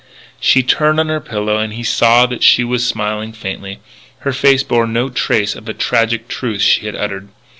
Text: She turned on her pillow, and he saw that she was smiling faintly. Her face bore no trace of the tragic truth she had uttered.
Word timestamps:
She 0.39 0.63
turned 0.63 0.99
on 0.99 1.09
her 1.09 1.19
pillow, 1.19 1.57
and 1.57 1.73
he 1.73 1.83
saw 1.83 2.25
that 2.25 2.41
she 2.41 2.63
was 2.63 2.83
smiling 2.87 3.33
faintly. 3.33 3.81
Her 4.21 4.33
face 4.33 4.63
bore 4.63 4.87
no 4.87 5.09
trace 5.09 5.55
of 5.55 5.65
the 5.65 5.75
tragic 5.75 6.27
truth 6.27 6.63
she 6.63 6.87
had 6.87 6.95
uttered. 6.95 7.27